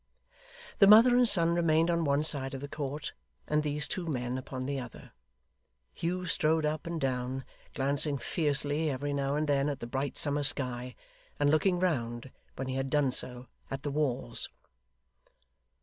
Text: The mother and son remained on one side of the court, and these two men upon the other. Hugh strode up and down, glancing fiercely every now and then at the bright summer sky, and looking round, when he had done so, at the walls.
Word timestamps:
The 0.79 0.87
mother 0.87 1.15
and 1.15 1.29
son 1.29 1.53
remained 1.53 1.91
on 1.91 2.03
one 2.05 2.23
side 2.23 2.55
of 2.55 2.61
the 2.61 2.67
court, 2.67 3.13
and 3.47 3.61
these 3.61 3.87
two 3.87 4.07
men 4.07 4.35
upon 4.35 4.65
the 4.65 4.79
other. 4.79 5.11
Hugh 5.93 6.25
strode 6.25 6.65
up 6.65 6.87
and 6.87 6.99
down, 6.99 7.45
glancing 7.75 8.17
fiercely 8.17 8.89
every 8.89 9.13
now 9.13 9.35
and 9.35 9.45
then 9.47 9.69
at 9.69 9.79
the 9.79 9.85
bright 9.85 10.17
summer 10.17 10.41
sky, 10.41 10.95
and 11.39 11.51
looking 11.51 11.77
round, 11.79 12.31
when 12.55 12.67
he 12.67 12.73
had 12.73 12.89
done 12.89 13.11
so, 13.11 13.45
at 13.69 13.83
the 13.83 13.91
walls. 13.91 14.49